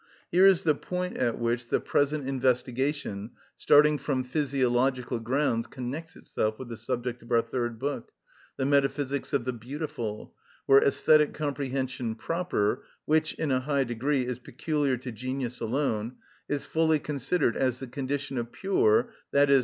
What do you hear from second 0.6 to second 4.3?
the point at which the present investigation, starting from